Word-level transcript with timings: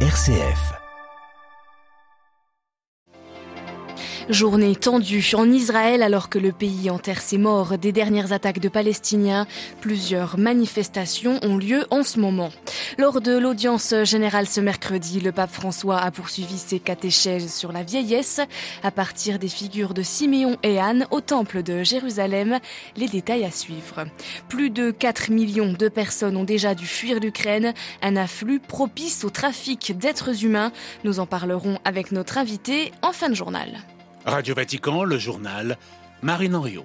RCF. 0.00 0.85
Journée 4.28 4.74
tendue 4.74 5.24
en 5.34 5.48
Israël 5.52 6.02
alors 6.02 6.28
que 6.28 6.40
le 6.40 6.50
pays 6.50 6.90
enterre 6.90 7.20
ses 7.22 7.38
morts 7.38 7.78
des 7.78 7.92
dernières 7.92 8.32
attaques 8.32 8.58
de 8.58 8.68
Palestiniens. 8.68 9.46
Plusieurs 9.80 10.36
manifestations 10.36 11.38
ont 11.42 11.56
lieu 11.56 11.86
en 11.90 12.02
ce 12.02 12.18
moment. 12.18 12.50
Lors 12.98 13.20
de 13.20 13.38
l'audience 13.38 13.94
générale 14.02 14.48
ce 14.48 14.60
mercredi, 14.60 15.20
le 15.20 15.30
pape 15.30 15.52
François 15.52 15.98
a 15.98 16.10
poursuivi 16.10 16.58
ses 16.58 16.80
catéchèses 16.80 17.54
sur 17.54 17.70
la 17.70 17.84
vieillesse 17.84 18.40
à 18.82 18.90
partir 18.90 19.38
des 19.38 19.48
figures 19.48 19.94
de 19.94 20.02
Siméon 20.02 20.56
et 20.64 20.80
Anne 20.80 21.06
au 21.12 21.20
temple 21.20 21.62
de 21.62 21.84
Jérusalem. 21.84 22.58
Les 22.96 23.06
détails 23.06 23.44
à 23.44 23.52
suivre. 23.52 24.06
Plus 24.48 24.70
de 24.70 24.90
4 24.90 25.30
millions 25.30 25.72
de 25.72 25.88
personnes 25.88 26.36
ont 26.36 26.42
déjà 26.42 26.74
dû 26.74 26.86
fuir 26.86 27.20
l'Ukraine, 27.20 27.74
un 28.02 28.16
afflux 28.16 28.58
propice 28.58 29.22
au 29.22 29.30
trafic 29.30 29.96
d'êtres 29.96 30.44
humains. 30.44 30.72
Nous 31.04 31.20
en 31.20 31.26
parlerons 31.26 31.78
avec 31.84 32.10
notre 32.10 32.38
invité 32.38 32.90
en 33.02 33.12
fin 33.12 33.28
de 33.28 33.34
journal. 33.34 33.86
Radio 34.26 34.56
Vatican, 34.56 35.04
le 35.04 35.18
journal, 35.18 35.78
Marine 36.20 36.56
Henriot. 36.56 36.84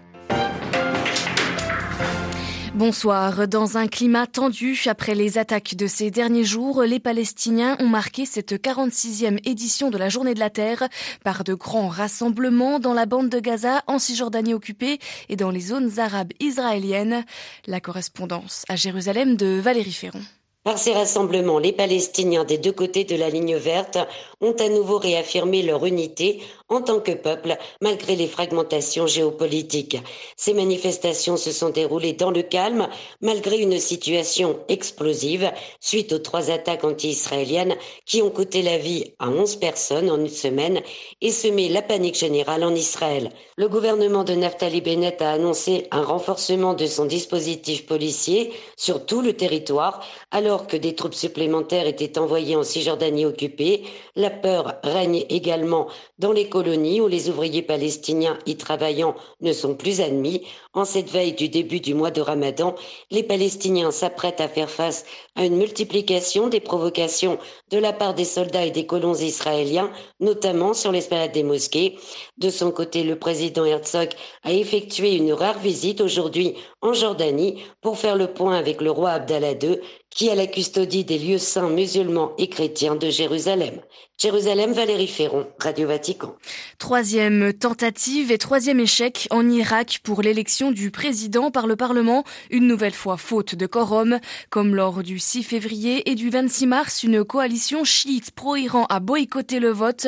Bonsoir. 2.76 3.48
Dans 3.48 3.80
un 3.80 3.88
climat 3.88 4.28
tendu 4.28 4.80
après 4.86 5.16
les 5.16 5.40
attaques 5.40 5.76
de 5.76 5.88
ces 5.88 6.12
derniers 6.12 6.44
jours, 6.44 6.84
les 6.84 7.00
Palestiniens 7.00 7.78
ont 7.80 7.88
marqué 7.88 8.28
cette 8.28 8.54
46e 8.54 9.40
édition 9.44 9.90
de 9.90 9.98
la 9.98 10.10
Journée 10.10 10.36
de 10.36 10.40
la 10.40 10.52
Terre 10.52 10.88
par 11.24 11.44
de 11.44 11.56
grands 11.56 11.88
rassemblements 11.88 12.78
dans 12.78 12.94
la 12.94 13.08
bande 13.08 13.30
de 13.30 13.40
Gaza, 13.40 13.82
en 13.88 13.98
Cisjordanie 13.98 14.54
occupée 14.54 15.00
et 15.28 15.36
dans 15.36 15.50
les 15.50 15.62
zones 15.62 15.98
arabes 15.98 16.34
israéliennes. 16.40 17.26
La 17.66 17.82
correspondance 17.82 18.66
à 18.70 18.76
Jérusalem 18.76 19.36
de 19.36 19.60
Valérie 19.60 19.94
Ferron. 19.94 20.22
Par 20.64 20.78
ces 20.78 20.94
rassemblements, 20.94 21.58
les 21.58 21.74
Palestiniens 21.74 22.44
des 22.44 22.60
deux 22.60 22.72
côtés 22.72 23.04
de 23.04 23.16
la 23.16 23.32
ligne 23.32 23.56
verte 23.56 23.98
ont 24.42 24.52
à 24.52 24.70
nouveau 24.70 25.00
réaffirmé 25.00 25.64
leur 25.64 25.88
unité 25.88 26.40
en 26.72 26.82
tant 26.82 27.02
que 27.02 27.12
peuple, 27.12 27.58
malgré 27.82 28.16
les 28.16 28.28
fragmentations 28.28 29.06
géopolitiques. 29.06 29.98
Ces 30.38 30.54
manifestations 30.54 31.38
se 31.38 31.52
sont 31.52 31.70
déroulées 31.70 32.14
dans 32.14 32.32
le 32.32 32.42
calme, 32.42 32.88
malgré 33.20 33.60
une 33.60 33.78
situation 33.78 34.58
explosive 34.70 35.52
suite 35.82 36.14
aux 36.14 36.20
trois 36.20 36.50
attaques 36.50 36.86
anti-israéliennes 36.86 37.76
qui 38.06 38.22
ont 38.22 38.30
coûté 38.30 38.62
la 38.62 38.78
vie 38.78 39.14
à 39.20 39.30
onze 39.30 39.58
personnes 39.58 40.10
en 40.10 40.18
une 40.18 40.30
semaine 40.30 40.82
et 41.20 41.32
semé 41.32 41.68
la 41.68 41.82
panique 41.82 42.18
générale 42.18 42.64
en 42.64 42.74
Israël. 42.74 43.32
Le 43.58 43.68
gouvernement 43.68 44.24
de 44.24 44.34
Naftali 44.34 44.80
Bennett 44.80 45.22
a 45.22 45.32
annoncé 45.32 45.88
un 45.92 46.04
renforcement 46.04 46.74
de 46.74 46.86
son 46.86 47.06
dispositif 47.06 47.86
policier 47.86 48.54
sur 48.78 49.06
tout 49.06 49.22
le 49.22 49.34
territoire, 49.34 50.06
alors 50.32 50.68
que 50.68 50.78
des 50.78 50.96
troupes 50.96 51.14
supplémentaires 51.14 51.86
étaient 51.86 52.18
envoyées 52.18 52.56
en 52.56 52.64
Cisjordanie 52.64 53.26
occupée. 53.26 53.84
La 54.16 54.30
peur 54.30 54.76
règne 54.84 55.26
également 55.30 55.88
dans 56.18 56.32
les 56.32 56.48
où 56.62 57.08
les 57.08 57.30
ouvriers 57.30 57.62
palestiniens 57.62 58.38
y 58.46 58.56
travaillant 58.56 59.16
ne 59.42 59.54
sont 59.54 59.76
plus 59.76 60.02
admis. 60.02 60.44
En 60.74 60.86
cette 60.86 61.10
veille 61.10 61.34
du 61.34 61.50
début 61.50 61.80
du 61.82 61.94
mois 61.94 62.12
de 62.12 62.22
Ramadan, 62.22 62.76
les 63.10 63.24
Palestiniens 63.24 63.92
s'apprêtent 63.92 64.40
à 64.40 64.48
faire 64.48 64.70
face 64.70 65.04
à 65.36 65.46
une 65.46 65.58
multiplication 65.58 66.48
des 66.48 66.62
provocations 66.62 67.38
de 67.72 67.78
la 67.78 67.92
part 67.92 68.14
des 68.14 68.26
soldats 68.26 68.66
et 68.66 68.72
des 68.72 68.86
colons 68.86 69.16
israéliens, 69.16 69.92
notamment 70.20 70.74
sur 70.74 70.92
l'esplanade 70.92 71.34
des 71.34 71.44
mosquées. 71.44 71.98
De 72.38 72.50
son 72.50 72.72
côté, 72.72 73.04
le 73.04 73.18
président 73.18 73.66
Herzog 73.66 74.10
a 74.44 74.54
effectué 74.54 75.16
une 75.16 75.34
rare 75.34 75.60
visite 75.60 76.00
aujourd'hui 76.00 76.56
en 76.82 76.94
Jordanie 76.94 77.62
pour 77.82 77.98
faire 77.98 78.16
le 78.16 78.28
point 78.28 78.56
avec 78.56 78.82
le 78.82 78.92
roi 78.92 79.12
Abdallah 79.12 79.54
II 79.62 79.80
qui 80.12 80.30
a 80.30 80.36
la 80.36 80.46
custodie 80.46 81.06
des 81.06 81.18
lieux 81.18 81.38
saints 81.38 81.70
musulmans 81.70 82.34
et 82.38 82.48
chrétiens 82.48 82.96
de 82.96 83.10
Jérusalem. 83.10 83.80
Jérusalem, 84.20 84.74
Valérie 84.74 85.08
Ferron, 85.08 85.48
Radio 85.58 85.88
Vatican. 85.88 86.36
Troisième 86.78 87.54
tentative 87.54 88.32
et 88.32 88.38
troisième 88.38 88.80
échec 88.80 89.28
en 89.32 89.50
Irak 89.50 90.00
pour 90.04 90.22
l'élection 90.22 90.72
du 90.72 90.92
président 90.92 91.50
par 91.50 91.66
le 91.66 91.76
Parlement, 91.76 92.24
une 92.52 92.68
nouvelle 92.68 92.94
fois 92.94 93.18
faute 93.18 93.56
de 93.56 93.66
quorum. 93.66 94.20
Comme 94.52 94.76
lors 94.76 95.02
du 95.02 95.18
6 95.18 95.42
février 95.42 96.08
et 96.08 96.14
du 96.14 96.30
26 96.30 96.68
mars, 96.68 97.04
une 97.04 97.24
coalition 97.24 97.84
chiite 97.84 98.30
pro-Iran 98.30 98.86
a 98.90 99.00
boycotté 99.00 99.60
le 99.60 99.72
vote. 99.72 100.06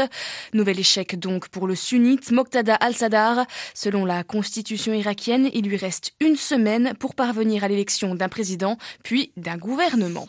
Nouvel 0.54 0.80
échec 0.80 1.18
donc 1.18 1.48
pour 1.48 1.66
le 1.66 1.74
sunnite 1.74 2.30
Moqtada 2.30 2.76
al-Sadar. 2.76 3.48
Selon 3.74 4.06
la 4.06 4.24
constitution 4.24 4.94
irakienne, 4.94 5.50
il 5.54 5.66
lui 5.66 5.78
reste 5.78 6.12
une 6.20 6.36
semaine 6.36 6.94
pour 7.00 7.16
parvenir 7.16 7.64
à 7.64 7.68
l'élection 7.68 8.14
d'un 8.14 8.30
président 8.30 8.78
puis 9.04 9.32
d'un 9.38 9.58
gouvernement 9.58 9.93
gouvernement. 9.94 10.28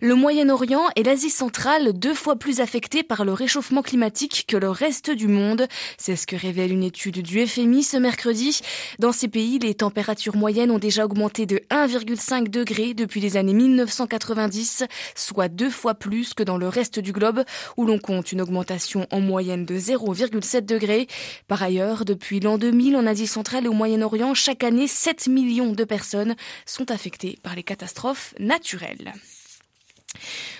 Le 0.00 0.14
Moyen-Orient 0.14 0.88
et 0.94 1.02
l'Asie 1.02 1.30
centrale 1.30 1.92
deux 1.92 2.14
fois 2.14 2.36
plus 2.36 2.60
affectés 2.60 3.02
par 3.02 3.24
le 3.24 3.32
réchauffement 3.32 3.82
climatique 3.82 4.44
que 4.46 4.56
le 4.56 4.70
reste 4.70 5.10
du 5.10 5.26
monde. 5.26 5.66
C'est 5.98 6.16
ce 6.16 6.26
que 6.26 6.36
révèle 6.36 6.72
une 6.72 6.84
étude 6.84 7.22
du 7.22 7.44
FMI 7.44 7.82
ce 7.82 7.96
mercredi. 7.96 8.60
Dans 8.98 9.12
ces 9.12 9.28
pays, 9.28 9.58
les 9.58 9.74
températures 9.74 10.36
moyennes 10.36 10.70
ont 10.70 10.78
déjà 10.78 11.04
augmenté 11.04 11.44
de 11.44 11.56
1,5 11.70 12.48
degré 12.48 12.94
depuis 12.94 13.20
les 13.20 13.36
années 13.36 13.52
1990, 13.52 14.84
soit 15.16 15.48
deux 15.48 15.70
fois 15.70 15.94
plus 15.94 16.34
que 16.34 16.44
dans 16.44 16.56
le 16.56 16.68
reste 16.68 17.00
du 17.00 17.12
globe 17.12 17.44
où 17.76 17.84
l'on 17.84 17.98
compte 17.98 18.32
une 18.32 18.40
augmentation 18.40 19.06
en 19.10 19.20
moyenne 19.20 19.66
de 19.66 19.76
0,7 19.76 20.64
degré. 20.64 21.08
Par 21.48 21.62
ailleurs, 21.62 22.04
depuis 22.04 22.40
l'an 22.40 22.58
2000 22.58 22.96
en 22.96 23.06
Asie 23.06 23.26
centrale 23.26 23.64
et 23.64 23.68
au 23.68 23.72
Moyen-Orient, 23.72 24.34
chaque 24.34 24.62
année 24.62 24.86
7 24.86 25.26
millions 25.26 25.72
de 25.72 25.84
personnes 25.84 26.36
sont 26.64 26.90
affectées 26.90 27.38
par 27.42 27.56
les 27.56 27.64
catastrophes 27.64 28.34
naturelles. 28.38 29.12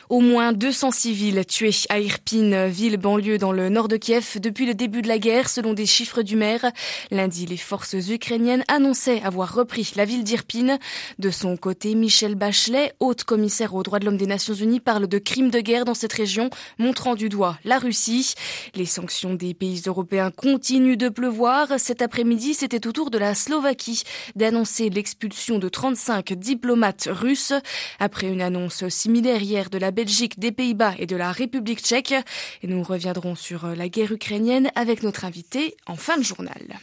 Au 0.09 0.19
moins 0.19 0.53
200 0.53 0.91
civils 0.91 1.45
tués 1.47 1.71
à 1.89 2.01
Irpin, 2.01 2.67
ville 2.67 2.97
banlieue 2.97 3.39
dans 3.39 3.53
le 3.53 3.69
nord 3.69 3.87
de 3.87 3.97
Kiev, 3.97 4.41
depuis 4.41 4.67
le 4.67 4.75
début 4.75 5.03
de 5.03 5.09
la 5.09 5.19
guerre, 5.19 5.49
selon 5.49 5.73
des 5.73 5.87
chiffres 5.87 6.23
du 6.23 6.35
maire. 6.35 6.73
Lundi, 7.13 7.47
les 7.47 7.57
forces 7.57 7.95
ukrainiennes 8.09 8.65
annonçaient 8.67 9.23
avoir 9.23 9.55
repris 9.55 9.93
la 9.95 10.05
ville 10.05 10.25
d'Irpin. 10.25 10.79
De 11.21 11.31
son 11.31 11.57
côté, 11.57 11.95
Michel 11.95 12.35
Bachelet, 12.35 12.93
haute 12.99 13.23
commissaire 13.23 13.75
aux 13.75 13.83
droits 13.83 14.01
de 14.01 14.05
l'homme 14.05 14.17
des 14.17 14.27
Nations 14.27 14.55
Unies, 14.55 14.81
parle 14.81 15.07
de 15.07 15.19
crimes 15.19 15.51
de 15.51 15.61
guerre 15.61 15.85
dans 15.85 15.95
cette 15.95 16.13
région, 16.13 16.51
montrant 16.79 17.15
du 17.15 17.29
doigt 17.29 17.59
la 17.65 17.79
Russie. 17.79 18.35
Les 18.75 18.87
sanctions 18.87 19.35
des 19.35 19.55
pays 19.55 19.83
européens 19.87 20.33
continuent 20.33 20.97
de 20.97 21.09
pleuvoir. 21.09 21.69
Cet 21.79 22.03
après-midi, 22.03 22.55
c'était 22.55 22.87
au 22.87 22.93
tour 22.93 23.11
de 23.11 23.19
la 23.19 23.37
Slovaquie 23.37 24.03
d'annoncer 24.35 24.91
l'expulsion 24.91 25.59
de 25.59 25.69
35 25.69 26.33
diplomates 26.33 27.09
russes. 27.11 27.53
Après 27.99 28.29
une 28.29 28.43
annonce 28.43 28.89
similaire 28.89 29.43
hier 29.43 29.60
de 29.69 29.77
la 29.77 29.91
Belgique, 29.91 30.39
des 30.39 30.53
Pays-Bas 30.53 30.95
et 30.99 31.07
de 31.07 31.17
la 31.17 31.33
République 31.33 31.81
tchèque. 31.81 32.15
Et 32.63 32.67
nous 32.67 32.83
reviendrons 32.83 33.35
sur 33.35 33.67
euh, 33.67 33.75
la 33.75 33.89
guerre 33.89 34.13
ukrainienne 34.13 34.71
avec 34.75 35.03
notre 35.03 35.27
invité 35.27 35.77
en 35.87 35.97
fin 35.97 36.17
de 36.17 36.23
journal. 36.23 36.79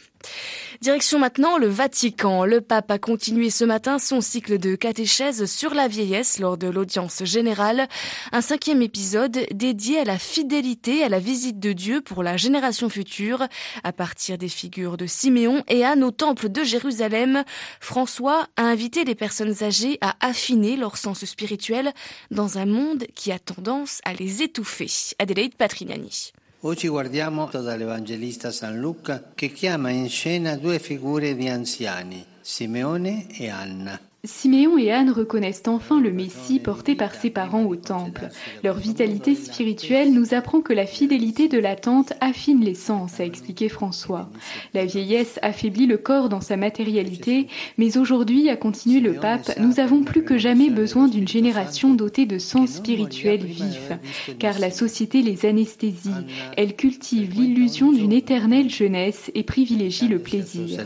Direction 0.80 1.18
maintenant 1.18 1.58
le 1.58 1.66
Vatican. 1.66 2.44
Le 2.44 2.60
pape 2.60 2.90
a 2.90 2.98
continué 2.98 3.50
ce 3.50 3.64
matin 3.64 3.98
son 3.98 4.20
cycle 4.20 4.58
de 4.58 4.76
catéchèse 4.76 5.46
sur 5.46 5.74
la 5.74 5.88
vieillesse 5.88 6.38
lors 6.38 6.56
de 6.56 6.68
l'audience 6.68 7.24
générale. 7.24 7.88
Un 8.30 8.40
cinquième 8.40 8.82
épisode 8.82 9.46
dédié 9.52 10.00
à 10.00 10.04
la 10.04 10.18
fidélité 10.18 11.02
à 11.02 11.08
la 11.08 11.18
visite 11.18 11.58
de 11.58 11.72
Dieu 11.72 12.00
pour 12.00 12.22
la 12.22 12.36
génération 12.36 12.88
future. 12.88 13.46
À 13.82 13.92
partir 13.92 14.38
des 14.38 14.48
figures 14.48 14.96
de 14.96 15.06
Siméon 15.06 15.64
et 15.68 15.84
Anne 15.84 16.04
au 16.04 16.12
temple 16.12 16.48
de 16.48 16.62
Jérusalem, 16.62 17.42
François 17.80 18.46
a 18.56 18.62
invité 18.62 19.04
les 19.04 19.16
personnes 19.16 19.62
âgées 19.62 19.98
à 20.00 20.14
affiner 20.20 20.76
leur 20.76 20.96
sens 20.96 21.24
spirituel 21.24 21.92
dans 22.30 22.58
un 22.58 22.66
monde 22.66 23.04
qui 23.14 23.32
a 23.32 23.38
tendance 23.38 24.00
à 24.04 24.12
les 24.12 24.42
étouffer. 24.42 24.88
Adélaïde 25.18 25.56
Patrignani. 25.56 26.32
Oggi 26.62 26.88
guardiamo 26.88 27.48
dall'Evangelista 27.52 28.50
San 28.50 28.80
Luca 28.80 29.30
che 29.32 29.52
chiama 29.52 29.90
in 29.90 30.08
scena 30.08 30.56
due 30.56 30.80
figure 30.80 31.36
di 31.36 31.48
anziani, 31.48 32.24
Simeone 32.40 33.28
e 33.30 33.48
Anna. 33.48 34.07
Siméon 34.28 34.76
et 34.76 34.92
Anne 34.92 35.10
reconnaissent 35.10 35.62
enfin 35.66 36.00
le 36.00 36.12
Messie 36.12 36.60
porté 36.60 36.94
par 36.94 37.14
ses 37.14 37.30
parents 37.30 37.64
au 37.64 37.76
temple. 37.76 38.28
Leur 38.62 38.76
vitalité 38.76 39.34
spirituelle 39.34 40.12
nous 40.12 40.34
apprend 40.34 40.60
que 40.60 40.74
la 40.74 40.86
fidélité 40.86 41.48
de 41.48 41.58
l'attente 41.58 42.12
affine 42.20 42.62
les 42.62 42.74
sens, 42.74 43.20
a 43.20 43.24
expliqué 43.24 43.68
François. 43.70 44.28
La 44.74 44.84
vieillesse 44.84 45.38
affaiblit 45.40 45.86
le 45.86 45.96
corps 45.96 46.28
dans 46.28 46.42
sa 46.42 46.58
matérialité, 46.58 47.48
mais 47.78 47.96
aujourd'hui, 47.96 48.50
a 48.50 48.56
continué 48.56 49.00
le 49.00 49.14
pape, 49.14 49.58
nous 49.58 49.80
avons 49.80 50.02
plus 50.02 50.24
que 50.24 50.36
jamais 50.36 50.68
besoin 50.68 51.08
d'une 51.08 51.26
génération 51.26 51.94
dotée 51.94 52.26
de 52.26 52.38
sens 52.38 52.74
spirituel 52.74 53.44
vif, 53.44 53.92
car 54.38 54.58
la 54.58 54.70
société 54.70 55.22
les 55.22 55.46
anesthésie. 55.46 56.10
Elle 56.56 56.76
cultive 56.76 57.32
l'illusion 57.34 57.92
d'une 57.92 58.12
éternelle 58.12 58.68
jeunesse 58.68 59.30
et 59.34 59.42
privilégie 59.42 60.08
le 60.08 60.18
plaisir. 60.18 60.84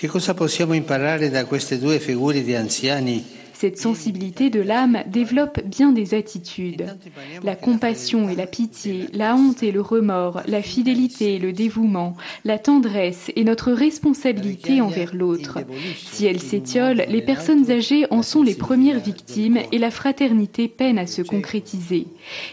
Che 0.00 0.08
cosa 0.08 0.32
possiamo 0.32 0.72
imparare 0.72 1.28
da 1.28 1.44
queste 1.44 1.78
due 1.78 2.00
figure 2.00 2.42
di 2.42 2.54
anziani 2.54 3.22
Cette 3.60 3.76
sensibilité 3.76 4.48
de 4.48 4.60
l'âme 4.60 5.02
développe 5.06 5.60
bien 5.66 5.92
des 5.92 6.14
attitudes. 6.14 6.96
La 7.44 7.56
compassion 7.56 8.30
et 8.30 8.34
la 8.34 8.46
pitié, 8.46 9.04
la 9.12 9.36
honte 9.36 9.62
et 9.62 9.70
le 9.70 9.82
remords, 9.82 10.40
la 10.46 10.62
fidélité 10.62 11.34
et 11.34 11.38
le 11.38 11.52
dévouement, 11.52 12.16
la 12.46 12.58
tendresse 12.58 13.30
et 13.36 13.44
notre 13.44 13.70
responsabilité 13.72 14.80
envers 14.80 15.14
l'autre. 15.14 15.58
Si 15.98 16.24
elle 16.24 16.40
s'étiole, 16.40 17.04
les 17.06 17.20
personnes 17.20 17.70
âgées 17.70 18.06
en 18.10 18.22
sont 18.22 18.42
les 18.42 18.54
premières 18.54 18.98
victimes 18.98 19.58
et 19.72 19.78
la 19.78 19.90
fraternité 19.90 20.66
peine 20.66 20.96
à 20.96 21.06
se 21.06 21.20
concrétiser. 21.20 22.06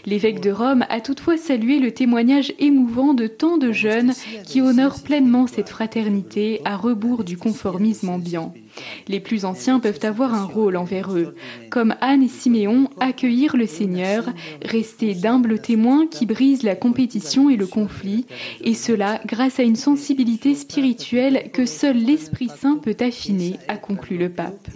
L'évêque 0.05 0.41
de 0.41 0.51
Rome 0.51 0.83
a 0.89 0.99
toutefois 0.99 1.37
salué 1.37 1.79
le 1.79 1.91
témoignage 1.91 2.51
émouvant 2.59 3.13
de 3.13 3.27
tant 3.27 3.57
de 3.57 3.71
jeunes 3.71 4.11
qui 4.45 4.59
honorent 4.59 5.01
pleinement 5.01 5.47
cette 5.47 5.69
fraternité 5.69 6.59
à 6.65 6.75
rebours 6.75 7.23
du 7.23 7.37
conformisme 7.37 8.09
ambiant. 8.09 8.53
Les 9.07 9.19
plus 9.19 9.45
anciens 9.45 9.79
peuvent 9.79 9.99
avoir 10.03 10.33
un 10.33 10.45
rôle 10.45 10.77
envers 10.77 11.11
eux, 11.15 11.35
comme 11.69 11.95
Anne 12.01 12.23
et 12.23 12.27
Siméon 12.27 12.89
accueillir 12.99 13.55
le 13.55 13.67
Seigneur, 13.67 14.25
rester 14.63 15.13
d'humbles 15.13 15.59
témoins 15.59 16.07
qui 16.07 16.25
brisent 16.25 16.63
la 16.63 16.75
compétition 16.75 17.49
et 17.49 17.57
le 17.57 17.67
conflit, 17.67 18.25
et 18.63 18.73
cela 18.73 19.21
grâce 19.25 19.59
à 19.59 19.63
une 19.63 19.75
sensibilité 19.75 20.55
spirituelle 20.55 21.51
que 21.53 21.65
seul 21.65 21.97
l'Esprit 21.97 22.49
Saint 22.49 22.77
peut 22.77 22.97
affiner, 22.99 23.57
a 23.67 23.77
conclu 23.77 24.17
le 24.17 24.29
pape. 24.29 24.69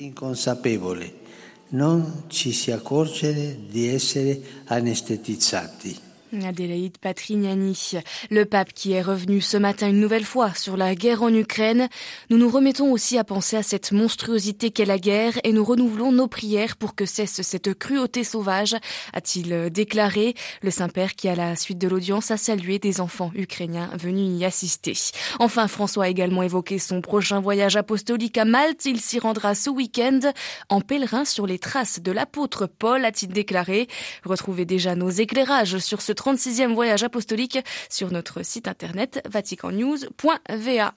Adélaïde 6.34 6.98
Patrignani, 6.98 7.92
le 8.30 8.46
pape 8.46 8.74
qui 8.74 8.94
est 8.94 9.02
revenu 9.02 9.42
ce 9.42 9.58
matin 9.58 9.90
une 9.90 10.00
nouvelle 10.00 10.24
fois 10.24 10.54
sur 10.54 10.78
la 10.78 10.96
guerre 10.96 11.24
en 11.24 11.34
Ukraine. 11.34 11.90
Nous 12.30 12.38
nous 12.38 12.50
remettons 12.50 12.92
aussi 12.92 13.18
à 13.18 13.24
penser 13.24 13.58
à 13.58 13.64
cette 13.64 13.92
monstruosité 13.92 14.72
qu'est 14.72 14.86
la 14.86 14.98
guerre 14.98 15.40
et 15.44 15.52
nous 15.52 15.64
renouvelons 15.64 16.12
nos 16.12 16.28
prières 16.28 16.78
pour 16.78 16.96
que 16.96 17.06
cesse 17.06 17.42
cette 17.42 17.74
cruauté 17.78 18.24
sauvage, 18.24 18.76
a-t-il 19.14 19.70
déclaré. 19.72 20.34
Le 20.62 20.72
Saint-Père 20.72 21.16
qui, 21.16 21.28
à 21.28 21.36
la 21.36 21.56
suite 21.56 21.78
de 21.78 21.88
l'audience, 21.88 22.32
a 22.32 22.38
salué 22.38 22.80
des 22.80 23.02
enfants 23.02 23.32
ukrainiens 23.36 23.90
venus 24.00 24.40
y 24.40 24.46
assister. 24.46 24.94
Enfin, 25.40 25.68
François 25.68 26.06
a 26.06 26.10
également 26.10 26.44
évoqué 26.44 26.80
son 26.80 27.02
prochain 27.02 27.42
voyage 27.42 27.76
apostolique 27.76 28.38
à 28.38 28.46
Malte. 28.46 28.86
Il 28.86 29.02
s'y 29.02 29.20
rendra 29.20 29.54
ce 29.54 29.70
week-end 29.70 30.20
en 30.70 30.80
pèlerin 30.82 31.26
sur 31.26 31.46
les 31.46 31.60
traces 31.60 32.02
de 32.02 32.12
l'apôtre 32.12 32.68
Paul, 32.68 33.04
a-t-il 33.04 33.34
déclaré. 33.34 33.88
Retrouvez 34.24 34.66
déjà 34.66 34.96
nos 34.96 35.10
éclairages 35.10 35.80
sur 35.80 36.02
ce 36.02 36.14
36e 36.22 36.74
voyage 36.74 37.04
apostolique 37.04 37.58
sur 37.90 38.12
notre 38.12 38.44
site 38.44 38.68
internet 38.68 39.24
vaticannews.va. 39.28 40.94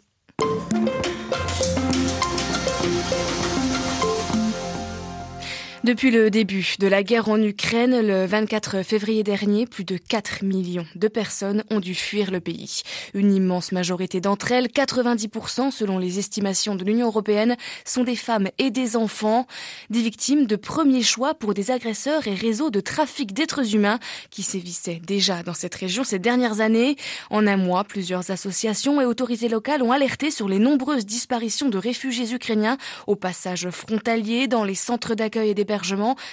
Depuis 5.84 6.10
le 6.10 6.31
début 6.31 6.76
de 6.78 6.86
la 6.86 7.02
guerre 7.02 7.28
en 7.28 7.38
Ukraine, 7.42 8.00
le 8.00 8.25
24 8.25 8.82
février 8.82 9.22
dernier, 9.22 9.66
plus 9.66 9.84
de 9.84 9.98
4 9.98 10.42
millions 10.42 10.86
de 10.94 11.08
personnes 11.08 11.62
ont 11.70 11.78
dû 11.78 11.94
fuir 11.94 12.31
le 12.31 12.40
pays. 12.40 12.81
Une 13.12 13.34
immense 13.34 13.70
majorité 13.70 14.22
d'entre 14.22 14.50
elles, 14.52 14.69
90% 14.69 15.70
selon 15.70 15.98
les 15.98 16.19
estimations 16.19 16.75
de 16.75 16.84
l'Union 16.84 17.08
européenne, 17.08 17.58
sont 17.84 18.02
des 18.02 18.16
femmes 18.16 18.48
et 18.56 18.70
des 18.70 18.96
enfants, 18.96 19.46
des 19.90 20.00
victimes 20.00 20.46
de 20.46 20.56
premier 20.56 21.02
choix 21.02 21.34
pour 21.34 21.52
des 21.52 21.70
agresseurs 21.70 22.26
et 22.26 22.34
réseaux 22.34 22.70
de 22.70 22.80
trafic 22.80 23.34
d'êtres 23.34 23.75
humains 23.75 23.98
qui 24.30 24.42
sévissaient 24.42 25.02
déjà 25.06 25.42
dans 25.42 25.52
cette 25.52 25.75
région 25.75 26.02
ces 26.02 26.19
dernières 26.19 26.62
années. 26.62 26.96
En 27.28 27.46
un 27.46 27.58
mois, 27.58 27.84
plusieurs 27.84 28.30
associations 28.30 29.02
et 29.02 29.04
autorités 29.04 29.50
locales 29.50 29.82
ont 29.82 29.92
alerté 29.92 30.30
sur 30.30 30.48
les 30.48 30.58
nombreuses 30.58 31.04
disparitions 31.04 31.69
de 31.69 31.76
réfugiés 31.76 32.32
ukrainiens 32.32 32.78
au 33.06 33.16
passage 33.16 33.69
frontalier, 33.69 34.48
dans 34.48 34.64
les 34.64 34.75
centres 34.75 35.14
d'accueil 35.14 35.50
et 35.50 35.54
des 35.54 35.74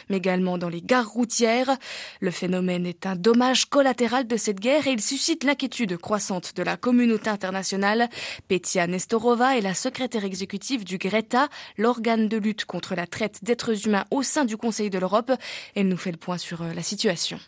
mais 0.09 0.17
également 0.17 0.57
dans 0.57 0.69
les 0.69 0.81
gares 0.81 1.09
routières. 1.09 1.77
Le 2.19 2.31
phénomène 2.31 2.85
est 2.85 3.05
un 3.05 3.15
dommage 3.15 3.65
collatéral 3.65 4.27
de 4.27 4.37
cette 4.37 4.59
guerre 4.59 4.87
et 4.87 4.91
il 4.91 5.01
suscite 5.01 5.43
l'inquiétude 5.43 5.97
croissante 5.97 6.55
de 6.55 6.63
la 6.63 6.77
communauté 6.77 7.29
internationale. 7.29 8.09
Petia 8.47 8.87
Nestorova 8.87 9.57
est 9.57 9.61
la 9.61 9.73
secrétaire 9.73 10.25
exécutive 10.25 10.83
du 10.83 10.97
Greta, 10.97 11.47
l'organe 11.77 12.27
de 12.27 12.37
lutte 12.37 12.65
contre 12.65 12.95
la 12.95 13.07
traite 13.07 13.43
d'êtres 13.43 13.87
humains 13.87 14.05
au 14.11 14.23
sein 14.23 14.45
du 14.45 14.57
Conseil 14.57 14.89
de 14.89 14.99
l'Europe. 14.99 15.31
Elle 15.75 15.87
nous 15.87 15.97
fait 15.97 16.11
le 16.11 16.17
point 16.17 16.37
sur 16.37 16.61
euh, 16.61 16.73
la 16.73 16.83
situation. 16.83 17.39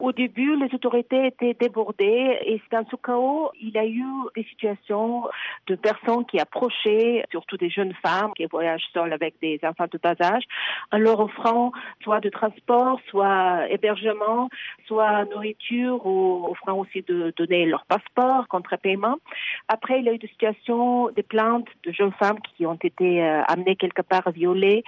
Au 0.00 0.12
début, 0.12 0.56
les 0.56 0.74
autorités 0.74 1.26
étaient 1.26 1.52
débordées 1.52 2.38
et 2.46 2.60
dans 2.72 2.86
ce 2.90 2.96
chaos, 2.96 3.50
il 3.60 3.68
y 3.68 3.78
a 3.78 3.84
eu 3.84 4.02
des 4.34 4.44
situations 4.44 5.24
de 5.66 5.74
personnes 5.74 6.24
qui 6.24 6.40
approchaient, 6.40 7.22
surtout 7.30 7.58
des 7.58 7.68
jeunes 7.68 7.92
femmes 8.02 8.32
qui 8.34 8.46
voyagent 8.46 8.88
seules 8.94 9.12
avec 9.12 9.34
des 9.42 9.60
enfants 9.62 9.88
de 9.92 9.98
bas 9.98 10.14
âge, 10.22 10.44
en 10.90 10.96
leur 10.96 11.20
offrant 11.20 11.72
soit 12.02 12.20
de 12.20 12.30
transport, 12.30 12.98
soit 13.10 13.68
hébergement, 13.68 14.48
soit 14.86 15.26
nourriture 15.26 16.06
ou 16.06 16.46
offrant 16.50 16.78
aussi 16.78 17.02
de 17.02 17.34
donner 17.36 17.66
leur 17.66 17.84
passeport 17.84 18.48
contre 18.48 18.78
paiement. 18.78 19.16
Après, 19.68 19.98
il 19.98 20.06
y 20.06 20.08
a 20.08 20.14
eu 20.14 20.18
des 20.18 20.28
situations, 20.28 21.10
des 21.10 21.22
plaintes 21.22 21.68
de 21.84 21.92
jeunes 21.92 22.14
femmes 22.18 22.38
qui 22.40 22.64
ont 22.64 22.78
été 22.82 23.22
euh, 23.22 23.42
amenées 23.48 23.76
quelque 23.76 24.02
part 24.02 24.30
violées. 24.30 24.82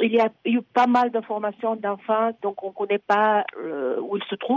Il 0.00 0.12
y 0.12 0.20
a 0.20 0.30
eu 0.46 0.62
pas 0.62 0.86
mal 0.86 1.10
d'informations 1.10 1.76
d'enfants, 1.76 2.30
donc 2.40 2.62
on 2.64 2.68
ne 2.68 2.72
connaît 2.72 2.98
pas 2.98 3.44
euh, 3.58 4.00
où 4.00 4.16
ils 4.16 4.24
se 4.24 4.34
trouvent 4.36 4.53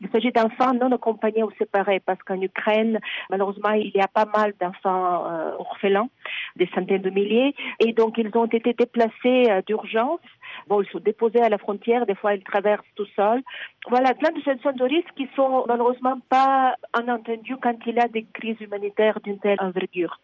il 0.00 0.08
s'agit 0.10 0.32
d'enfants 0.32 0.74
non 0.74 0.92
accompagnés 0.92 1.42
ou 1.42 1.50
séparés 1.58 2.00
parce 2.00 2.20
qu'en 2.22 2.40
Ukraine, 2.40 3.00
malheureusement, 3.30 3.70
il 3.70 3.92
y 3.94 4.00
a 4.00 4.08
pas 4.08 4.26
mal 4.26 4.54
d'enfants 4.60 5.26
euh, 5.26 5.52
orphelins, 5.58 6.08
des 6.56 6.68
centaines 6.74 7.02
de 7.02 7.10
milliers, 7.10 7.54
et 7.78 7.92
donc 7.92 8.18
ils 8.18 8.30
ont 8.34 8.46
été 8.46 8.72
déplacés 8.72 9.50
euh, 9.50 9.62
d'urgence. 9.66 10.20
Bon, 10.68 10.82
ils 10.82 10.88
sont 10.90 11.00
déposés 11.00 11.40
à 11.40 11.48
la 11.48 11.58
frontière, 11.58 12.06
des 12.06 12.14
fois 12.14 12.34
ils 12.34 12.44
traversent 12.44 12.84
tout 12.94 13.06
seuls. 13.16 13.42
Voilà, 13.88 14.14
plein 14.14 14.30
de 14.30 14.38
situations 14.38 14.72
de 14.72 14.84
risque 14.84 15.12
qui 15.16 15.28
sont 15.36 15.64
malheureusement 15.66 16.18
pas 16.28 16.76
entendues 16.94 17.56
quand 17.60 17.76
il 17.86 17.94
y 17.96 18.00
a 18.00 18.08
des 18.08 18.26
crises 18.32 18.60
humanitaires 18.60 19.20
d'une 19.20 19.38
telle 19.38 19.58
envergure. 19.60 20.18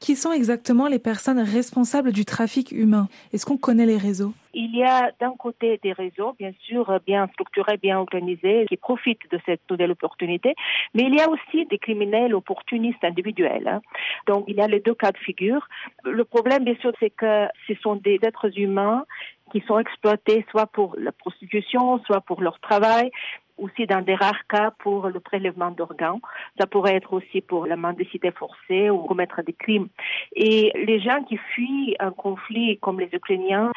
Qui 0.00 0.14
sont 0.14 0.32
exactement 0.32 0.88
les 0.88 0.98
personnes 0.98 1.40
responsables 1.40 2.12
du 2.12 2.24
trafic 2.24 2.70
humain? 2.70 3.08
Est-ce 3.32 3.46
qu'on 3.46 3.56
connaît 3.56 3.86
les 3.86 3.96
réseaux? 3.96 4.34
Il 4.52 4.76
y 4.76 4.84
a 4.84 5.10
d'un 5.18 5.32
côté 5.38 5.80
des 5.82 5.92
réseaux, 5.92 6.34
bien 6.38 6.52
sûr, 6.62 7.00
bien 7.06 7.26
structurés, 7.28 7.78
bien 7.78 7.98
organisés, 7.98 8.66
qui 8.68 8.76
profitent 8.76 9.30
de 9.30 9.38
cette 9.46 9.62
nouvelle 9.70 9.90
opportunité, 9.90 10.54
mais 10.94 11.04
il 11.04 11.14
y 11.14 11.20
a 11.20 11.28
aussi 11.28 11.64
des 11.66 11.78
criminels 11.78 12.34
opportunistes 12.34 13.02
individuels. 13.02 13.66
Hein. 13.66 13.80
Donc, 14.26 14.44
il 14.48 14.56
y 14.56 14.60
a 14.60 14.66
les 14.66 14.80
deux 14.80 14.94
cas 14.94 15.12
de 15.12 15.18
figure. 15.18 15.66
Le 16.04 16.24
problème, 16.24 16.64
bien 16.64 16.76
sûr, 16.76 16.92
c'est 17.00 17.10
que 17.10 17.46
ce 17.66 17.74
sont 17.82 17.96
des 17.96 18.18
êtres 18.22 18.58
humains 18.58 19.04
qui 19.52 19.62
sont 19.66 19.78
exploités 19.78 20.44
soit 20.50 20.66
pour 20.66 20.96
la 20.98 21.12
prostitution, 21.12 21.98
soit 22.04 22.20
pour 22.20 22.42
leur 22.42 22.58
travail, 22.60 23.10
aussi 23.58 23.86
dans 23.86 24.02
des 24.02 24.14
rares 24.14 24.46
cas 24.48 24.70
pour 24.78 25.08
le 25.08 25.20
prélèvement 25.20 25.70
d'organes. 25.70 26.20
Ça 26.58 26.66
pourrait 26.66 26.96
être 26.96 27.12
aussi 27.12 27.40
pour 27.40 27.66
la 27.66 27.76
mendicité 27.76 28.30
forcée 28.30 28.90
ou 28.90 28.98
commettre 28.98 29.42
des 29.42 29.52
crimes. 29.52 29.88
Et 30.34 30.72
les 30.74 31.00
gens 31.00 31.22
qui 31.24 31.36
fuient 31.36 31.96
un 31.98 32.10
conflit 32.10 32.78
comme 32.78 33.00
les 33.00 33.08
Ukrainiens 33.12 33.72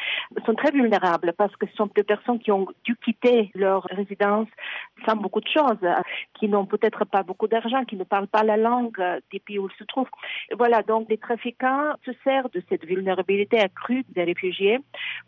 sont 0.45 0.53
très 0.53 0.71
vulnérables 0.71 1.33
parce 1.37 1.55
que 1.55 1.67
ce 1.67 1.75
sont 1.75 1.89
des 1.95 2.03
personnes 2.03 2.39
qui 2.39 2.51
ont 2.51 2.67
dû 2.83 2.95
quitter 2.97 3.51
leur 3.55 3.83
résidence 3.83 4.47
sans 5.05 5.15
beaucoup 5.15 5.41
de 5.41 5.48
choses, 5.48 5.86
qui 6.38 6.48
n'ont 6.48 6.65
peut-être 6.65 7.05
pas 7.05 7.24
beaucoup 7.24 7.48
d'argent, 7.48 7.86
qui 7.86 7.95
ne 7.95 8.03
parlent 8.03 8.27
pas 8.27 8.43
la 8.43 8.57
langue 8.57 9.01
des 9.31 9.39
pays 9.39 9.59
où 9.59 9.67
ils 9.67 9.77
se 9.77 9.83
trouvent. 9.86 10.09
Voilà, 10.57 10.83
donc 10.83 11.07
les 11.09 11.17
trafiquants 11.17 11.93
se 12.05 12.12
servent 12.24 12.51
de 12.51 12.62
cette 12.69 12.86
vulnérabilité 12.86 13.59
accrue 13.59 14.03
des 14.09 14.24
réfugiés 14.24 14.79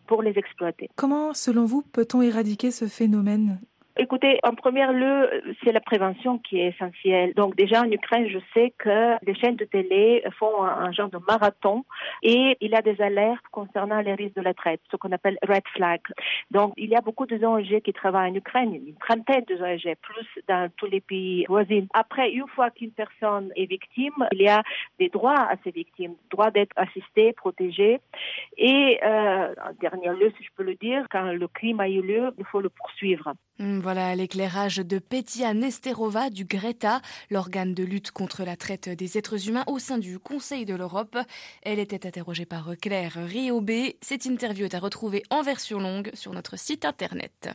pour 0.07 0.21
les 0.21 0.37
exploiter. 0.37 0.89
Comment, 0.95 1.33
selon 1.33 1.65
vous, 1.65 1.83
peut-on 1.93 2.21
éradiquer 2.21 2.71
ce 2.71 2.85
phénomène? 2.85 3.59
Écoutez, 3.97 4.39
en 4.43 4.53
premier 4.53 4.87
lieu, 4.93 5.29
c'est 5.63 5.73
la 5.73 5.81
prévention 5.81 6.37
qui 6.39 6.59
est 6.59 6.69
essentielle. 6.69 7.33
Donc 7.33 7.55
déjà 7.55 7.81
en 7.81 7.91
Ukraine, 7.91 8.27
je 8.29 8.39
sais 8.53 8.73
que 8.77 9.17
les 9.25 9.35
chaînes 9.35 9.57
de 9.57 9.65
télé 9.65 10.23
font 10.39 10.63
un, 10.63 10.91
genre 10.93 11.09
de 11.09 11.19
marathon 11.27 11.83
et 12.23 12.57
il 12.61 12.71
y 12.71 12.75
a 12.75 12.81
des 12.81 13.01
alertes 13.01 13.43
concernant 13.51 13.99
les 13.99 14.13
risques 14.13 14.35
de 14.35 14.41
la 14.41 14.53
traite, 14.53 14.79
ce 14.89 14.95
qu'on 14.95 15.11
appelle 15.11 15.37
red 15.47 15.63
flag. 15.75 15.99
Donc 16.51 16.73
il 16.77 16.89
y 16.89 16.95
a 16.95 17.01
beaucoup 17.01 17.25
de 17.25 17.43
ONG 17.43 17.81
qui 17.81 17.91
travaillent 17.91 18.31
en 18.31 18.35
Ukraine, 18.35 18.73
une 18.73 18.95
trentaine 18.95 19.43
de 19.45 19.55
ONG, 19.55 19.95
plus 20.01 20.43
dans 20.47 20.69
tous 20.77 20.87
les 20.87 21.01
pays 21.01 21.45
voisins. 21.49 21.85
Après, 21.93 22.31
une 22.31 22.47
fois 22.47 22.69
qu'une 22.71 22.91
personne 22.91 23.51
est 23.57 23.65
victime, 23.65 24.25
il 24.31 24.41
y 24.41 24.47
a 24.47 24.63
des 24.99 25.09
droits 25.09 25.39
à 25.39 25.55
ces 25.63 25.71
victimes, 25.71 26.15
droit 26.29 26.49
d'être 26.49 26.73
assistée, 26.77 27.33
protégée. 27.33 27.99
Et 28.57 28.99
euh, 29.03 29.53
en 29.63 29.73
dernier 29.81 30.09
lieu, 30.17 30.31
si 30.37 30.43
je 30.43 30.49
peux 30.55 30.63
le 30.63 30.75
dire, 30.75 31.07
quand 31.11 31.33
le 31.33 31.47
crime 31.49 31.81
a 31.81 31.89
eu 31.89 32.01
lieu, 32.01 32.33
il 32.37 32.45
faut 32.45 32.61
le 32.61 32.69
poursuivre. 32.69 33.33
Hmm, 33.59 33.79
voilà 33.81 34.15
l'éclairage 34.15 34.77
de 34.77 34.99
Petia 34.99 35.53
Nesterova 35.53 36.29
du 36.29 36.45
Greta, 36.45 37.01
l'organe 37.29 37.73
de 37.73 37.83
lutte 37.83 38.11
contre 38.11 38.43
la 38.43 38.55
traite 38.55 38.89
des 38.89 39.17
êtres 39.17 39.49
humains 39.49 39.63
au 39.67 39.79
sein 39.79 39.97
du 39.97 40.19
Conseil 40.19 40.65
de 40.65 40.75
l'Europe. 40.75 41.17
Elle 41.63 41.79
était 41.79 42.05
interrogée 42.05 42.45
par 42.45 42.69
Claire 42.79 43.13
Riobé. 43.15 43.97
Cette 44.01 44.25
interview 44.25 44.65
est 44.65 44.75
à 44.75 44.79
retrouver 44.79 45.23
en 45.31 45.41
version 45.41 45.79
longue 45.79 46.11
sur 46.13 46.31
notre 46.31 46.57
site 46.57 46.85
internet. 46.85 47.49